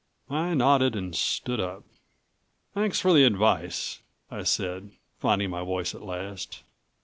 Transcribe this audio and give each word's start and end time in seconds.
I 0.31 0.55
nodded 0.55 0.95
and 0.95 1.15
stood 1.15 1.59
up. 1.59 1.83
"Thanks 2.73 2.99
for 2.99 3.13
the 3.13 3.23
advice," 3.23 3.99
I 4.31 4.41
said, 4.41 4.93
finding 5.19 5.51
my 5.51 5.63
voice 5.63 5.93
at 5.93 6.01
last. 6.01 6.63